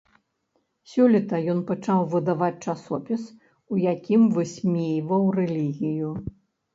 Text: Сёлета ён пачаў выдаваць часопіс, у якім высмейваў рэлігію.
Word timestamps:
Сёлета 0.91 1.41
ён 1.51 1.59
пачаў 1.71 1.99
выдаваць 2.13 2.57
часопіс, 2.65 3.21
у 3.75 3.77
якім 3.81 4.21
высмейваў 4.39 5.23
рэлігію. 5.37 6.09